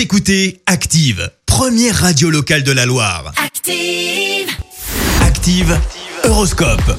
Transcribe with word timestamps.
Vous 0.00 0.04
écoutez 0.04 0.62
Active, 0.64 1.30
première 1.44 1.94
radio 1.94 2.30
locale 2.30 2.62
de 2.62 2.72
la 2.72 2.86
Loire. 2.86 3.34
Active. 3.36 4.48
Active, 5.20 5.78
Horoscope. 6.24 6.98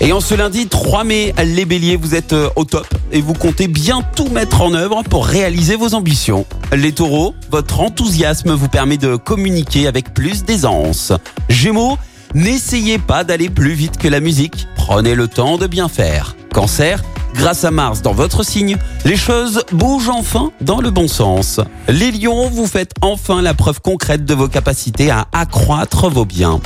Et 0.00 0.12
en 0.14 0.20
ce 0.20 0.34
lundi 0.34 0.66
3 0.66 1.04
mai, 1.04 1.34
les 1.44 1.66
béliers, 1.66 1.96
vous 1.96 2.14
êtes 2.14 2.32
euh, 2.32 2.48
au 2.56 2.64
top 2.64 2.86
et 3.12 3.20
vous 3.20 3.34
comptez 3.34 3.68
bien 3.68 4.00
tout 4.16 4.30
mettre 4.30 4.62
en 4.62 4.72
œuvre 4.72 5.02
pour 5.02 5.26
réaliser 5.26 5.76
vos 5.76 5.92
ambitions. 5.92 6.46
Les 6.74 6.92
taureaux, 6.92 7.34
votre 7.50 7.80
enthousiasme 7.80 8.54
vous 8.54 8.68
permet 8.68 8.96
de 8.96 9.16
communiquer 9.16 9.86
avec 9.86 10.14
plus 10.14 10.44
d'aisance. 10.44 11.12
Gémeaux, 11.50 11.98
n'essayez 12.32 12.98
pas 12.98 13.24
d'aller 13.24 13.50
plus 13.50 13.74
vite 13.74 13.98
que 13.98 14.08
la 14.08 14.20
musique, 14.20 14.68
prenez 14.74 15.14
le 15.14 15.28
temps 15.28 15.58
de 15.58 15.66
bien 15.66 15.90
faire. 15.90 16.34
Cancer, 16.54 17.02
grâce 17.38 17.64
à 17.64 17.70
Mars 17.70 18.02
dans 18.02 18.12
votre 18.12 18.42
signe, 18.42 18.76
les 19.04 19.16
choses 19.16 19.62
bougent 19.72 20.10
enfin 20.10 20.50
dans 20.60 20.80
le 20.80 20.90
bon 20.90 21.08
sens. 21.08 21.60
Les 21.88 22.10
lions, 22.10 22.50
vous 22.50 22.66
faites 22.66 22.92
enfin 23.00 23.40
la 23.40 23.54
preuve 23.54 23.80
concrète 23.80 24.24
de 24.24 24.34
vos 24.34 24.48
capacités 24.48 25.10
à 25.10 25.26
accroître 25.32 26.10
vos 26.10 26.24
biens. 26.24 26.60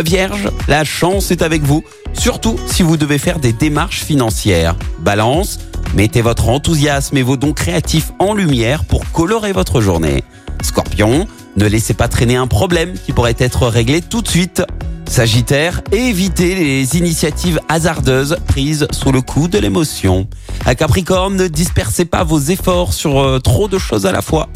Vierge, 0.00 0.50
la 0.68 0.84
chance 0.84 1.32
est 1.32 1.42
avec 1.42 1.62
vous, 1.62 1.82
surtout 2.12 2.56
si 2.66 2.84
vous 2.84 2.96
devez 2.96 3.18
faire 3.18 3.40
des 3.40 3.52
démarches 3.52 4.04
financières. 4.04 4.76
Balance, 5.00 5.58
mettez 5.94 6.20
votre 6.20 6.48
enthousiasme 6.50 7.16
et 7.16 7.22
vos 7.22 7.36
dons 7.36 7.52
créatifs 7.52 8.12
en 8.20 8.34
lumière 8.34 8.84
pour 8.84 9.10
colorer 9.10 9.52
votre 9.52 9.80
journée. 9.80 10.22
Scorpion, 10.62 11.26
ne 11.56 11.66
laissez 11.66 11.94
pas 11.94 12.06
traîner 12.06 12.36
un 12.36 12.46
problème 12.46 12.94
qui 13.04 13.12
pourrait 13.12 13.34
être 13.38 13.66
réglé 13.66 14.02
tout 14.02 14.22
de 14.22 14.28
suite. 14.28 14.62
Sagittaire, 15.08 15.80
évitez 15.90 16.54
les 16.54 16.96
initiatives 16.96 17.60
hasardeuses 17.68 18.36
prises 18.46 18.86
sous 18.92 19.10
le 19.10 19.20
coup 19.20 19.48
de 19.48 19.58
l'émotion. 19.58 20.28
Capricorne, 20.76 21.34
ne 21.36 21.48
dispersez 21.48 22.04
pas 22.04 22.24
vos 22.24 22.38
efforts 22.38 22.92
sur 22.92 23.18
euh, 23.18 23.38
trop 23.38 23.68
de 23.68 23.78
choses 23.78 24.06
à 24.06 24.12
la 24.12 24.22
fois. 24.22 24.48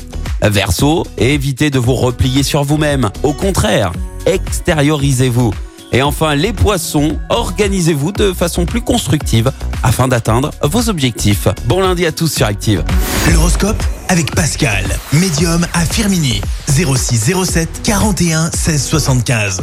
Verseau, 0.43 1.05
évitez 1.17 1.71
de 1.71 1.79
vous 1.79 1.95
replier 1.95 2.43
sur 2.43 2.65
vous-même. 2.65 3.11
Au 3.23 3.33
contraire, 3.33 3.93
extériorisez-vous. 4.27 5.53
Et 5.93 6.03
enfin, 6.03 6.35
les 6.35 6.53
poissons, 6.53 7.19
organisez-vous 7.29 8.13
de 8.13 8.33
façon 8.33 8.65
plus 8.67 8.81
constructive 8.81 9.53
afin 9.83 10.09
d'atteindre 10.09 10.51
vos 10.63 10.89
objectifs. 10.89 11.49
Bon 11.67 11.81
lundi 11.81 12.07
à 12.07 12.13
tous 12.13 12.33
sur 12.33 12.47
Active. 12.47 12.85
L'horoscope 13.33 13.83
avec 14.09 14.35
Pascal, 14.35 14.85
médium 15.13 15.67
à 15.75 15.85
Firmini. 15.85 16.41
06 16.69 17.33
07 17.45 17.83
41 17.83 18.51
16 18.53 18.85
75. 18.85 19.63